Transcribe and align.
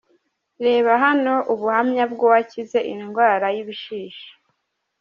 Reba 0.65 0.91
hano 1.05 1.33
ubuhamya 1.53 2.03
bw’uwakize 2.11 2.79
indwara 2.93 3.45
y’ibishishi:. 3.55 4.29